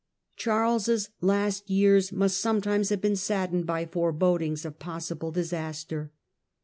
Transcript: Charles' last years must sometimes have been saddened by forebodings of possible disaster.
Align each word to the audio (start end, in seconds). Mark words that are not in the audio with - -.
Charles' 0.35 1.09
last 1.21 1.69
years 1.69 2.11
must 2.11 2.39
sometimes 2.39 2.89
have 2.89 3.01
been 3.01 3.15
saddened 3.15 3.67
by 3.67 3.85
forebodings 3.85 4.65
of 4.65 4.79
possible 4.79 5.29
disaster. 5.29 6.11